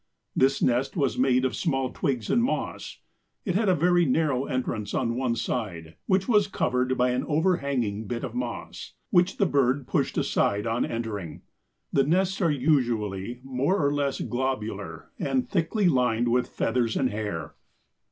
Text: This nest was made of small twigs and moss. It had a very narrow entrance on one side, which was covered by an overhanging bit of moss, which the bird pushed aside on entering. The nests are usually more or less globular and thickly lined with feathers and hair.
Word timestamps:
This 0.35 0.63
nest 0.63 0.97
was 0.97 1.19
made 1.19 1.45
of 1.45 1.55
small 1.55 1.91
twigs 1.91 2.31
and 2.31 2.43
moss. 2.43 2.97
It 3.45 3.53
had 3.53 3.69
a 3.69 3.75
very 3.75 4.03
narrow 4.03 4.45
entrance 4.45 4.95
on 4.95 5.13
one 5.15 5.35
side, 5.35 5.95
which 6.07 6.27
was 6.27 6.47
covered 6.47 6.97
by 6.97 7.11
an 7.11 7.23
overhanging 7.25 8.07
bit 8.07 8.23
of 8.23 8.33
moss, 8.33 8.93
which 9.11 9.37
the 9.37 9.45
bird 9.45 9.85
pushed 9.85 10.17
aside 10.17 10.65
on 10.65 10.85
entering. 10.85 11.43
The 11.93 12.03
nests 12.03 12.41
are 12.41 12.49
usually 12.49 13.41
more 13.43 13.77
or 13.77 13.93
less 13.93 14.19
globular 14.21 15.11
and 15.19 15.47
thickly 15.47 15.87
lined 15.87 16.29
with 16.29 16.47
feathers 16.49 16.97
and 16.97 17.11
hair. 17.11 17.53